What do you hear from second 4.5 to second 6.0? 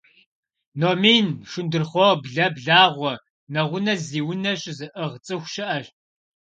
щызыӏыгъ цӏыху щыӏэщ.